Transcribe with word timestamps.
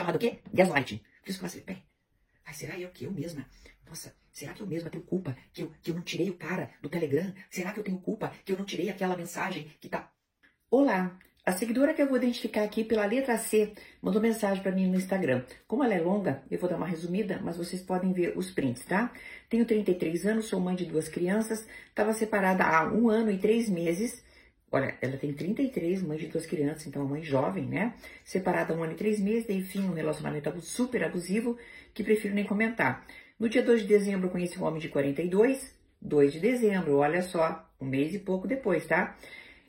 chamado 0.00 0.16
o 0.16 0.18
quê? 0.18 0.40
Gaslighting. 0.52 0.98
Por 1.22 1.30
isso 1.30 1.38
que 1.38 1.44
eu 1.44 1.50
falei, 1.50 1.82
ai, 2.46 2.54
será 2.54 2.78
eu 2.78 2.90
que 2.90 3.04
eu 3.04 3.12
mesma? 3.12 3.46
Nossa, 3.86 4.14
será 4.32 4.52
que 4.52 4.60
eu 4.60 4.66
mesma 4.66 4.90
tenho 4.90 5.04
culpa 5.04 5.36
que 5.52 5.62
eu, 5.62 5.72
que 5.82 5.90
eu 5.90 5.94
não 5.94 6.02
tirei 6.02 6.30
o 6.30 6.36
cara 6.36 6.70
do 6.80 6.88
Telegram? 6.88 7.32
Será 7.50 7.72
que 7.72 7.80
eu 7.80 7.84
tenho 7.84 8.00
culpa 8.00 8.32
que 8.44 8.52
eu 8.52 8.58
não 8.58 8.64
tirei 8.64 8.88
aquela 8.88 9.16
mensagem 9.16 9.70
que 9.80 9.88
tá... 9.88 10.10
Olá, 10.70 11.18
a 11.44 11.52
seguidora 11.52 11.92
que 11.92 12.00
eu 12.00 12.06
vou 12.06 12.16
identificar 12.16 12.62
aqui 12.62 12.84
pela 12.84 13.04
letra 13.04 13.36
C 13.36 13.72
mandou 14.00 14.22
mensagem 14.22 14.62
para 14.62 14.72
mim 14.72 14.86
no 14.86 14.96
Instagram. 14.96 15.44
Como 15.66 15.82
ela 15.82 15.94
é 15.94 16.00
longa, 16.00 16.42
eu 16.50 16.58
vou 16.58 16.68
dar 16.68 16.76
uma 16.76 16.86
resumida, 16.86 17.40
mas 17.42 17.56
vocês 17.56 17.82
podem 17.82 18.12
ver 18.12 18.38
os 18.38 18.50
prints, 18.50 18.84
tá? 18.84 19.12
Tenho 19.48 19.66
33 19.66 20.26
anos, 20.26 20.46
sou 20.46 20.60
mãe 20.60 20.76
de 20.76 20.84
duas 20.84 21.08
crianças, 21.08 21.66
estava 21.88 22.12
separada 22.12 22.64
há 22.64 22.90
um 22.92 23.10
ano 23.10 23.30
e 23.30 23.38
três 23.38 23.68
meses 23.68 24.22
Olha, 24.72 24.96
ela 25.00 25.16
tem 25.16 25.32
33, 25.32 26.02
mãe 26.02 26.16
de 26.16 26.28
duas 26.28 26.46
crianças, 26.46 26.86
então 26.86 27.02
uma 27.02 27.10
mãe 27.10 27.22
jovem, 27.22 27.66
né? 27.66 27.94
Separada 28.24 28.72
há 28.72 28.76
um 28.76 28.84
ano 28.84 28.92
e 28.92 28.96
três 28.96 29.18
meses, 29.18 29.46
daí 29.46 29.62
fim 29.62 29.82
um 29.82 29.94
relacionamento 29.94 30.60
super 30.60 31.02
abusivo, 31.02 31.58
que 31.92 32.04
prefiro 32.04 32.34
nem 32.34 32.44
comentar. 32.44 33.04
No 33.38 33.48
dia 33.48 33.62
2 33.62 33.82
de 33.82 33.88
dezembro, 33.88 34.28
eu 34.28 34.30
conheci 34.30 34.58
um 34.58 34.64
homem 34.64 34.80
de 34.80 34.88
42, 34.88 35.74
2 36.00 36.32
de 36.32 36.40
dezembro, 36.40 36.96
olha 36.98 37.20
só, 37.22 37.68
um 37.80 37.86
mês 37.86 38.14
e 38.14 38.18
pouco 38.20 38.46
depois, 38.46 38.86
tá? 38.86 39.16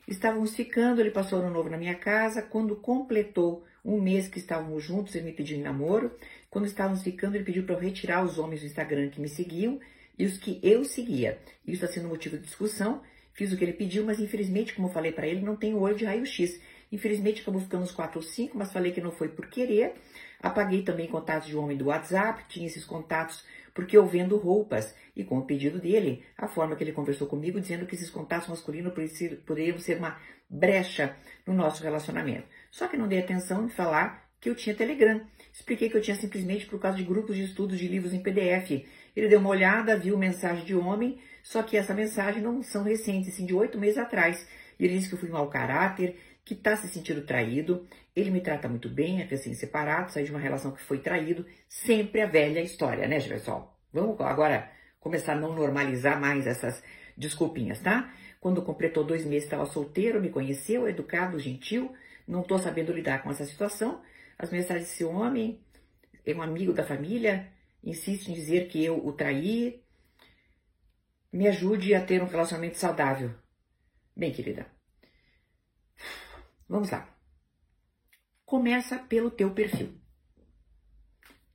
Estávamos 0.06 0.54
ficando, 0.54 1.00
ele 1.00 1.10
passou 1.10 1.40
ano 1.40 1.50
novo 1.50 1.68
na 1.68 1.76
minha 1.76 1.94
casa, 1.94 2.42
quando 2.42 2.76
completou 2.76 3.64
um 3.84 4.00
mês 4.00 4.28
que 4.28 4.38
estávamos 4.38 4.84
juntos, 4.84 5.14
ele 5.14 5.26
me 5.26 5.32
pediu 5.32 5.58
em 5.58 5.62
namoro. 5.62 6.16
Quando 6.48 6.66
estávamos 6.66 7.02
ficando, 7.02 7.34
ele 7.34 7.44
pediu 7.44 7.64
para 7.64 7.74
eu 7.74 7.80
retirar 7.80 8.22
os 8.22 8.38
homens 8.38 8.60
do 8.60 8.66
Instagram 8.66 9.08
que 9.08 9.20
me 9.20 9.28
seguiam 9.28 9.80
e 10.18 10.24
os 10.24 10.38
que 10.38 10.60
eu 10.62 10.84
seguia. 10.84 11.38
Isso 11.66 11.84
está 11.84 11.88
sendo 11.88 12.08
motivo 12.08 12.36
de 12.36 12.44
discussão 12.44 13.00
Fiz 13.32 13.52
o 13.52 13.56
que 13.56 13.64
ele 13.64 13.72
pediu, 13.72 14.04
mas 14.04 14.20
infelizmente, 14.20 14.74
como 14.74 14.88
eu 14.88 14.92
falei 14.92 15.12
para 15.12 15.26
ele, 15.26 15.40
não 15.40 15.56
tem 15.56 15.74
olho 15.74 15.96
de 15.96 16.04
raio-x. 16.04 16.60
Infelizmente, 16.90 17.40
acabou 17.40 17.60
ficando 17.60 17.84
uns 17.84 17.92
4 17.92 18.18
ou 18.18 18.22
5, 18.22 18.56
mas 18.56 18.72
falei 18.72 18.92
que 18.92 19.00
não 19.00 19.10
foi 19.10 19.28
por 19.28 19.46
querer. 19.46 19.94
Apaguei 20.40 20.82
também 20.82 21.08
contatos 21.08 21.48
de 21.48 21.56
homem 21.56 21.76
do 21.76 21.86
WhatsApp, 21.86 22.44
tinha 22.48 22.66
esses 22.66 22.84
contatos 22.84 23.44
porque 23.74 23.96
eu 23.96 24.06
vendo 24.06 24.36
roupas. 24.36 24.94
E 25.16 25.24
com 25.24 25.38
o 25.38 25.46
pedido 25.46 25.78
dele, 25.78 26.22
a 26.36 26.46
forma 26.46 26.76
que 26.76 26.84
ele 26.84 26.92
conversou 26.92 27.26
comigo, 27.26 27.60
dizendo 27.60 27.86
que 27.86 27.94
esses 27.94 28.10
contatos 28.10 28.48
masculinos 28.48 28.92
poderiam 29.46 29.78
ser 29.78 29.98
uma 29.98 30.18
brecha 30.48 31.16
no 31.46 31.54
nosso 31.54 31.82
relacionamento. 31.82 32.46
Só 32.70 32.88
que 32.88 32.96
não 32.96 33.08
dei 33.08 33.20
atenção 33.20 33.64
em 33.64 33.70
falar 33.70 34.30
que 34.40 34.50
eu 34.50 34.54
tinha 34.54 34.74
Telegram. 34.74 35.24
Expliquei 35.52 35.88
que 35.88 35.96
eu 35.96 36.02
tinha 36.02 36.16
simplesmente 36.16 36.66
por 36.66 36.80
causa 36.80 36.96
de 36.96 37.04
grupos 37.04 37.36
de 37.36 37.44
estudos 37.44 37.78
de 37.78 37.86
livros 37.88 38.12
em 38.12 38.22
PDF. 38.22 38.84
Ele 39.14 39.28
deu 39.28 39.38
uma 39.38 39.50
olhada, 39.50 39.96
viu 39.96 40.16
mensagem 40.16 40.64
de 40.64 40.74
homem, 40.74 41.18
só 41.42 41.62
que 41.62 41.76
essa 41.76 41.94
mensagem 41.94 42.42
não 42.42 42.62
são 42.62 42.82
recentes, 42.82 43.34
assim, 43.34 43.44
de 43.44 43.54
oito 43.54 43.78
meses 43.78 43.98
atrás. 43.98 44.46
E 44.78 44.84
ele 44.84 44.94
disse 44.94 45.08
que 45.08 45.14
eu 45.14 45.18
fui 45.18 45.28
mau 45.28 45.48
caráter, 45.48 46.16
que 46.44 46.54
está 46.54 46.76
se 46.76 46.88
sentindo 46.88 47.22
traído. 47.22 47.86
Ele 48.14 48.30
me 48.30 48.40
trata 48.40 48.68
muito 48.68 48.88
bem, 48.88 49.20
é 49.20 49.34
assim, 49.34 49.54
separado, 49.54 50.12
saí 50.12 50.24
de 50.24 50.30
uma 50.30 50.40
relação 50.40 50.72
que 50.72 50.82
foi 50.82 50.98
traído. 50.98 51.46
Sempre 51.68 52.20
a 52.20 52.26
velha 52.26 52.60
história, 52.60 53.06
né, 53.06 53.20
pessoal? 53.20 53.78
Vamos 53.92 54.20
agora 54.20 54.70
começar 55.00 55.34
a 55.34 55.36
não 55.36 55.54
normalizar 55.54 56.20
mais 56.20 56.46
essas 56.46 56.82
desculpinhas, 57.16 57.80
tá? 57.80 58.12
Quando 58.40 58.62
completou 58.62 59.04
dois 59.04 59.24
meses, 59.24 59.44
estava 59.44 59.66
solteiro, 59.66 60.20
me 60.20 60.30
conheceu, 60.30 60.88
educado, 60.88 61.38
gentil. 61.38 61.92
Não 62.26 62.40
estou 62.40 62.58
sabendo 62.58 62.92
lidar 62.92 63.22
com 63.22 63.30
essa 63.30 63.44
situação. 63.44 64.00
As 64.38 64.50
mensagens 64.50 64.88
desse 64.88 65.04
homem 65.04 65.60
é 66.26 66.34
um 66.34 66.42
amigo 66.42 66.72
da 66.72 66.82
família, 66.82 67.48
insiste 67.82 68.28
em 68.28 68.34
dizer 68.34 68.68
que 68.68 68.82
eu 68.84 69.04
o 69.04 69.12
traí, 69.12 69.82
me 71.32 71.48
ajude 71.48 71.94
a 71.94 72.04
ter 72.04 72.22
um 72.22 72.26
relacionamento 72.26 72.76
saudável. 72.76 73.34
Bem, 74.14 74.32
querida, 74.32 74.66
vamos 76.68 76.90
lá. 76.90 77.08
Começa 78.44 78.98
pelo 78.98 79.30
teu 79.30 79.52
perfil. 79.54 79.94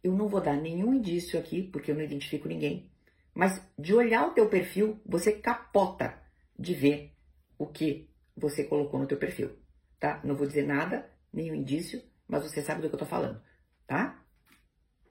Eu 0.03 0.13
não 0.13 0.27
vou 0.27 0.41
dar 0.41 0.55
nenhum 0.55 0.93
indício 0.93 1.39
aqui, 1.39 1.61
porque 1.61 1.91
eu 1.91 1.95
não 1.95 2.03
identifico 2.03 2.47
ninguém, 2.47 2.91
mas 3.33 3.61
de 3.77 3.93
olhar 3.93 4.27
o 4.27 4.33
teu 4.33 4.49
perfil, 4.49 4.99
você 5.05 5.31
capota 5.31 6.19
de 6.57 6.73
ver 6.73 7.15
o 7.57 7.67
que 7.67 8.09
você 8.35 8.63
colocou 8.63 8.99
no 8.99 9.07
teu 9.07 9.17
perfil, 9.17 9.51
tá? 9.99 10.21
Não 10.23 10.35
vou 10.35 10.47
dizer 10.47 10.65
nada, 10.65 11.11
nenhum 11.31 11.53
indício, 11.53 12.01
mas 12.27 12.43
você 12.43 12.61
sabe 12.61 12.81
do 12.81 12.89
que 12.89 12.95
eu 12.95 12.99
tô 12.99 13.05
falando, 13.05 13.41
tá? 13.85 14.23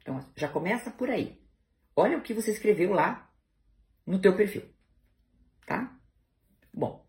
Então, 0.06 0.25
já 0.37 0.49
começa 0.49 0.89
por 0.89 1.11
aí. 1.11 1.37
Olha 1.97 2.17
o 2.17 2.22
que 2.22 2.33
você 2.33 2.53
escreveu 2.53 2.93
lá 2.93 3.28
no 4.06 4.21
teu 4.21 4.37
perfil, 4.37 4.62
tá? 5.67 5.99
Bom, 6.72 7.05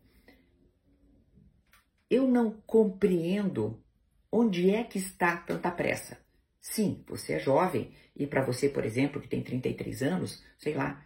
eu 2.10 2.26
não 2.26 2.60
compreendo 2.66 3.80
onde 4.32 4.68
é 4.70 4.82
que 4.82 4.98
está 4.98 5.36
tanta 5.36 5.70
pressa. 5.70 6.18
Sim, 6.60 7.04
você 7.06 7.34
é 7.34 7.38
jovem 7.38 7.94
e 8.16 8.26
para 8.26 8.44
você, 8.44 8.68
por 8.68 8.84
exemplo, 8.84 9.22
que 9.22 9.28
tem 9.28 9.44
33 9.44 10.02
anos, 10.02 10.44
sei 10.58 10.74
lá, 10.74 11.00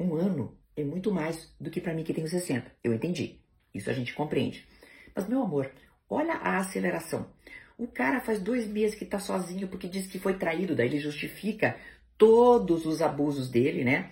um 0.00 0.16
ano 0.16 0.58
é 0.74 0.82
muito 0.82 1.12
mais 1.12 1.54
do 1.60 1.70
que 1.70 1.80
para 1.80 1.94
mim 1.94 2.02
que 2.02 2.12
tenho 2.12 2.26
60. 2.26 2.74
Eu 2.82 2.92
entendi. 2.92 3.40
Isso 3.72 3.88
a 3.88 3.92
gente 3.92 4.14
compreende. 4.14 4.66
Mas, 5.14 5.28
meu 5.28 5.42
amor, 5.42 5.72
olha 6.10 6.34
a 6.34 6.58
aceleração. 6.58 7.32
O 7.78 7.86
cara 7.86 8.20
faz 8.20 8.40
dois 8.40 8.66
meses 8.66 8.96
que 8.96 9.04
tá 9.04 9.18
sozinho 9.18 9.68
porque 9.68 9.88
diz 9.88 10.06
que 10.06 10.18
foi 10.18 10.38
traído, 10.38 10.76
daí 10.76 10.86
ele 10.86 10.98
justifica 10.98 11.76
todos 12.16 12.86
os 12.86 13.02
abusos 13.02 13.50
dele, 13.50 13.84
né? 13.84 14.10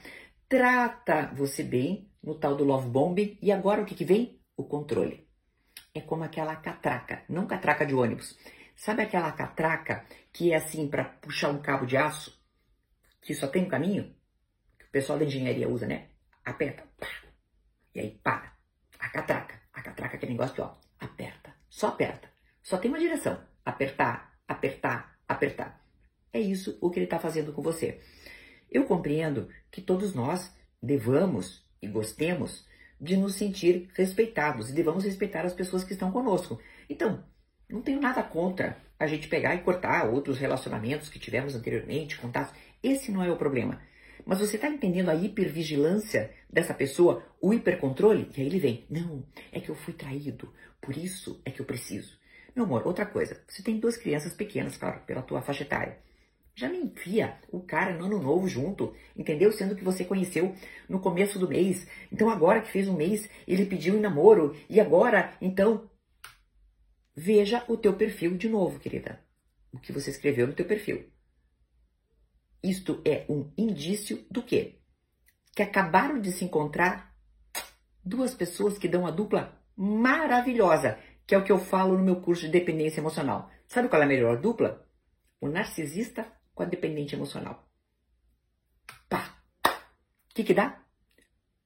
trata 0.50 1.32
você 1.32 1.62
bem 1.62 2.10
no 2.20 2.34
tal 2.34 2.56
do 2.56 2.64
love 2.64 2.88
bombing 2.88 3.38
e 3.40 3.52
agora 3.52 3.82
o 3.82 3.86
que, 3.86 3.94
que 3.94 4.04
vem? 4.04 4.42
O 4.56 4.64
controle. 4.64 5.28
É 5.94 6.00
como 6.00 6.24
aquela 6.24 6.56
catraca, 6.56 7.22
não 7.28 7.46
catraca 7.46 7.86
de 7.86 7.94
ônibus. 7.94 8.36
Sabe 8.74 9.02
aquela 9.02 9.30
catraca 9.30 10.04
que 10.32 10.52
é 10.52 10.56
assim 10.56 10.88
para 10.88 11.04
puxar 11.04 11.50
um 11.50 11.62
cabo 11.62 11.86
de 11.86 11.96
aço, 11.96 12.36
que 13.22 13.32
só 13.32 13.46
tem 13.46 13.64
um 13.64 13.68
caminho? 13.68 14.12
Que 14.76 14.86
o 14.86 14.90
pessoal 14.90 15.20
da 15.20 15.24
engenharia 15.24 15.68
usa, 15.68 15.86
né? 15.86 16.08
Aperta, 16.44 16.82
pá, 16.98 17.06
e 17.94 18.00
aí 18.00 18.10
para. 18.22 18.52
A 18.98 19.08
catraca, 19.08 19.62
a 19.72 19.82
catraca 19.82 20.18
que 20.18 20.26
negócio 20.26 20.54
que 20.54 20.60
ó, 20.60 20.74
aperta, 20.98 21.54
só 21.68 21.88
aperta. 21.88 22.28
Só 22.60 22.76
tem 22.76 22.90
uma 22.90 22.98
direção, 22.98 23.40
apertar, 23.70 24.34
apertar, 24.46 25.18
apertar. 25.26 25.80
É 26.32 26.40
isso 26.40 26.76
o 26.80 26.90
que 26.90 26.98
ele 26.98 27.06
está 27.06 27.18
fazendo 27.18 27.52
com 27.52 27.62
você. 27.62 28.00
Eu 28.70 28.84
compreendo 28.84 29.48
que 29.70 29.80
todos 29.80 30.14
nós 30.14 30.54
devamos 30.82 31.64
e 31.82 31.88
gostemos 31.88 32.66
de 33.00 33.16
nos 33.16 33.34
sentir 33.34 33.88
respeitados 33.94 34.68
e 34.68 34.74
devamos 34.74 35.04
respeitar 35.04 35.44
as 35.44 35.54
pessoas 35.54 35.82
que 35.82 35.92
estão 35.92 36.12
conosco. 36.12 36.60
Então, 36.88 37.24
não 37.68 37.80
tenho 37.80 38.00
nada 38.00 38.22
contra 38.22 38.76
a 38.98 39.06
gente 39.06 39.28
pegar 39.28 39.54
e 39.54 39.62
cortar 39.62 40.08
outros 40.08 40.38
relacionamentos 40.38 41.08
que 41.08 41.18
tivemos 41.18 41.54
anteriormente, 41.54 42.18
contatos. 42.18 42.54
Esse 42.82 43.10
não 43.10 43.24
é 43.24 43.30
o 43.30 43.36
problema. 43.36 43.80
Mas 44.26 44.38
você 44.38 44.56
está 44.56 44.68
entendendo 44.68 45.08
a 45.08 45.14
hipervigilância 45.14 46.30
dessa 46.48 46.74
pessoa, 46.74 47.24
o 47.40 47.54
hipercontrole? 47.54 48.30
E 48.36 48.40
aí 48.40 48.46
ele 48.46 48.58
vem, 48.58 48.86
não, 48.90 49.24
é 49.50 49.58
que 49.58 49.70
eu 49.70 49.74
fui 49.74 49.94
traído, 49.94 50.52
por 50.80 50.96
isso 50.96 51.40
é 51.44 51.50
que 51.50 51.60
eu 51.60 51.66
preciso. 51.66 52.19
Meu 52.54 52.64
amor, 52.64 52.86
outra 52.86 53.06
coisa, 53.06 53.42
você 53.46 53.62
tem 53.62 53.78
duas 53.78 53.96
crianças 53.96 54.34
pequenas, 54.34 54.76
claro, 54.76 55.00
pela 55.06 55.22
tua 55.22 55.42
faixa 55.42 55.62
etária. 55.62 55.98
Já 56.54 56.68
me 56.68 56.78
enfia 56.78 57.38
o 57.50 57.60
cara 57.60 57.96
no 57.96 58.04
ano 58.04 58.20
novo 58.20 58.48
junto, 58.48 58.94
entendeu? 59.16 59.52
Sendo 59.52 59.74
que 59.74 59.84
você 59.84 60.04
conheceu 60.04 60.54
no 60.88 61.00
começo 61.00 61.38
do 61.38 61.48
mês. 61.48 61.86
Então 62.12 62.28
agora 62.28 62.60
que 62.60 62.70
fez 62.70 62.88
um 62.88 62.96
mês, 62.96 63.28
ele 63.46 63.66
pediu 63.66 63.96
em 63.96 64.00
namoro. 64.00 64.54
E 64.68 64.80
agora, 64.80 65.36
então, 65.40 65.88
veja 67.14 67.64
o 67.68 67.76
teu 67.76 67.94
perfil 67.94 68.36
de 68.36 68.48
novo, 68.48 68.78
querida. 68.78 69.20
O 69.72 69.78
que 69.78 69.92
você 69.92 70.10
escreveu 70.10 70.46
no 70.46 70.52
teu 70.52 70.66
perfil. 70.66 71.10
Isto 72.62 73.00
é 73.06 73.24
um 73.28 73.50
indício 73.56 74.26
do 74.30 74.42
quê? 74.42 74.80
Que 75.54 75.62
acabaram 75.62 76.20
de 76.20 76.30
se 76.30 76.44
encontrar 76.44 77.16
duas 78.04 78.34
pessoas 78.34 78.76
que 78.76 78.88
dão 78.88 79.02
uma 79.02 79.12
dupla 79.12 79.58
maravilhosa, 79.76 80.98
que 81.30 81.34
é 81.36 81.38
o 81.38 81.44
que 81.44 81.52
eu 81.52 81.60
falo 81.60 81.96
no 81.96 82.02
meu 82.02 82.16
curso 82.16 82.42
de 82.42 82.48
dependência 82.48 83.00
emocional. 83.00 83.48
Sabe 83.68 83.88
qual 83.88 84.02
é 84.02 84.04
a 84.04 84.08
melhor 84.08 84.40
dupla? 84.40 84.84
O 85.40 85.46
narcisista 85.46 86.26
com 86.52 86.64
a 86.64 86.66
dependente 86.66 87.14
emocional. 87.14 87.70
Pá! 89.08 89.40
O 89.64 90.34
que, 90.34 90.42
que 90.42 90.52
dá? 90.52 90.82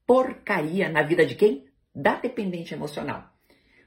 Porcaria 0.06 0.90
na 0.90 1.00
vida 1.00 1.24
de 1.24 1.34
quem? 1.34 1.66
Da 1.94 2.16
dependente 2.16 2.74
emocional. 2.74 3.32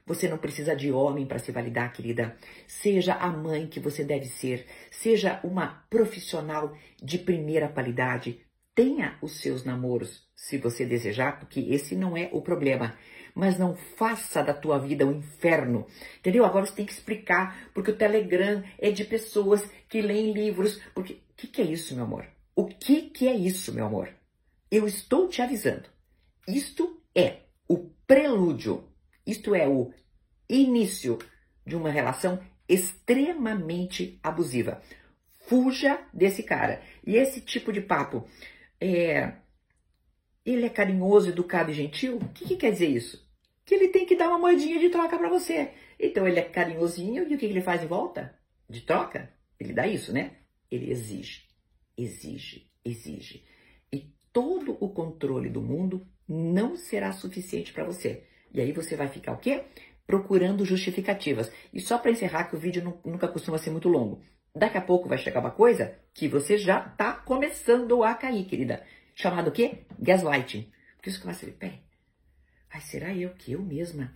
Você 0.04 0.28
não 0.28 0.36
precisa 0.36 0.74
de 0.74 0.90
homem 0.90 1.26
para 1.26 1.38
se 1.38 1.52
validar, 1.52 1.92
querida. 1.92 2.36
Seja 2.66 3.14
a 3.14 3.28
mãe 3.28 3.68
que 3.68 3.78
você 3.78 4.02
deve 4.02 4.26
ser. 4.26 4.66
Seja 4.90 5.38
uma 5.44 5.86
profissional 5.88 6.76
de 7.00 7.18
primeira 7.18 7.68
qualidade. 7.68 8.44
Tenha 8.78 9.18
os 9.20 9.40
seus 9.40 9.64
namoros, 9.64 10.28
se 10.36 10.56
você 10.56 10.86
desejar, 10.86 11.40
porque 11.40 11.58
esse 11.58 11.96
não 11.96 12.16
é 12.16 12.28
o 12.32 12.40
problema 12.40 12.96
mas 13.38 13.56
não 13.56 13.76
faça 13.76 14.42
da 14.42 14.52
tua 14.52 14.80
vida 14.80 15.06
um 15.06 15.12
inferno. 15.12 15.86
Entendeu? 16.18 16.44
Agora 16.44 16.66
você 16.66 16.74
tem 16.74 16.84
que 16.84 16.92
explicar, 16.92 17.70
porque 17.72 17.92
o 17.92 17.96
Telegram 17.96 18.64
é 18.76 18.90
de 18.90 19.04
pessoas 19.04 19.62
que 19.88 20.02
leem 20.02 20.32
livros. 20.32 20.80
Porque 20.92 21.12
o 21.12 21.34
que, 21.36 21.46
que 21.46 21.62
é 21.62 21.64
isso, 21.64 21.94
meu 21.94 22.02
amor? 22.02 22.26
O 22.56 22.66
que, 22.66 23.02
que 23.02 23.28
é 23.28 23.36
isso, 23.36 23.72
meu 23.72 23.86
amor? 23.86 24.12
Eu 24.68 24.88
estou 24.88 25.28
te 25.28 25.40
avisando. 25.40 25.88
Isto 26.48 27.00
é 27.14 27.42
o 27.68 27.90
prelúdio. 28.08 28.88
Isto 29.24 29.54
é 29.54 29.68
o 29.68 29.92
início 30.50 31.16
de 31.64 31.76
uma 31.76 31.90
relação 31.90 32.40
extremamente 32.68 34.18
abusiva. 34.20 34.82
Fuja 35.46 36.00
desse 36.12 36.42
cara. 36.42 36.82
E 37.06 37.14
esse 37.14 37.40
tipo 37.40 37.72
de 37.72 37.80
papo, 37.80 38.26
é, 38.80 39.32
ele 40.44 40.66
é 40.66 40.70
carinhoso, 40.70 41.28
educado 41.28 41.70
e 41.70 41.74
gentil? 41.74 42.16
O 42.16 42.28
que, 42.30 42.44
que 42.44 42.56
quer 42.56 42.72
dizer 42.72 42.88
isso? 42.88 43.26
Que 43.64 43.74
ele 43.74 43.88
tem 43.88 44.06
que 44.06 44.16
dar 44.16 44.28
uma 44.28 44.38
moedinha 44.38 44.78
de 44.78 44.88
troca 44.88 45.18
para 45.18 45.28
você. 45.28 45.72
Então 45.98 46.26
ele 46.26 46.38
é 46.38 46.42
carinhosinho 46.42 47.22
e 47.22 47.26
o 47.26 47.28
que, 47.28 47.36
que 47.36 47.46
ele 47.46 47.60
faz 47.60 47.82
em 47.82 47.86
volta? 47.86 48.34
De 48.68 48.80
troca? 48.80 49.32
Ele 49.58 49.72
dá 49.72 49.86
isso, 49.86 50.12
né? 50.12 50.36
Ele 50.70 50.90
exige, 50.90 51.42
exige, 51.96 52.70
exige. 52.84 53.44
E 53.92 54.12
todo 54.32 54.76
o 54.80 54.88
controle 54.88 55.48
do 55.48 55.60
mundo 55.60 56.06
não 56.26 56.76
será 56.76 57.12
suficiente 57.12 57.72
para 57.72 57.84
você. 57.84 58.24
E 58.52 58.60
aí 58.60 58.72
você 58.72 58.96
vai 58.96 59.08
ficar 59.08 59.32
o 59.32 59.38
quê? 59.38 59.64
Procurando 60.06 60.64
justificativas. 60.64 61.50
E 61.72 61.80
só 61.80 61.98
para 61.98 62.10
encerrar, 62.10 62.44
que 62.44 62.56
o 62.56 62.58
vídeo 62.58 63.00
nunca 63.04 63.28
costuma 63.28 63.58
ser 63.58 63.70
muito 63.70 63.88
longo. 63.88 64.22
Daqui 64.54 64.78
a 64.78 64.82
pouco 64.82 65.08
vai 65.08 65.18
chegar 65.18 65.40
uma 65.40 65.50
coisa 65.50 65.98
que 66.12 66.28
você 66.28 66.58
já 66.58 66.86
está 66.86 67.12
começando 67.12 68.02
a 68.02 68.14
cair, 68.14 68.44
querida. 68.44 68.84
Chamado 69.14 69.48
o 69.48 69.52
quê? 69.52 69.84
Gaslighting. 69.98 70.70
Porque 70.96 71.10
você 71.10 71.18
começa 71.18 71.44
a 71.44 71.48
dizer, 71.48 71.58
peraí, 71.58 71.80
ai, 72.70 72.80
será 72.80 73.14
eu 73.14 73.30
que 73.30 73.52
eu 73.52 73.62
mesma? 73.62 74.12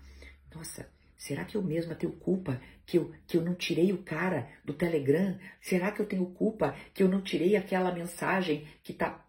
Nossa, 0.55 0.89
será 1.17 1.45
que 1.45 1.57
eu 1.57 1.63
mesma 1.63 1.95
tenho 1.95 2.13
culpa 2.13 2.61
que 2.85 2.99
eu, 2.99 3.15
que 3.27 3.37
eu 3.37 3.43
não 3.43 3.55
tirei 3.55 3.93
o 3.93 4.03
cara 4.03 4.49
do 4.65 4.75
Telegram? 4.75 5.39
Será 5.61 5.93
que 5.93 6.01
eu 6.01 6.07
tenho 6.07 6.27
culpa 6.27 6.75
que 6.93 7.03
eu 7.03 7.09
não 7.09 7.21
tirei 7.23 7.57
aquela 7.57 7.93
mensagem 7.93 8.67
que 8.83 8.93
tá. 8.93 9.25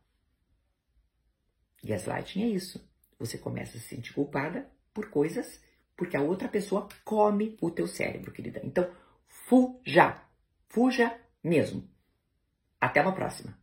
Gaslighting 1.83 2.43
é 2.43 2.47
isso. 2.47 2.83
Você 3.19 3.37
começa 3.37 3.77
a 3.77 3.79
se 3.79 3.87
sentir 3.87 4.13
culpada 4.13 4.69
por 4.93 5.09
coisas 5.09 5.61
porque 5.95 6.17
a 6.17 6.21
outra 6.21 6.47
pessoa 6.47 6.87
come 7.03 7.57
o 7.61 7.69
teu 7.69 7.87
cérebro, 7.87 8.31
querida. 8.31 8.61
Então, 8.63 8.89
fuja. 9.27 10.21
Fuja 10.73 11.15
mesmo. 11.43 11.87
Até 12.81 12.99
uma 12.99 13.13
próxima. 13.13 13.55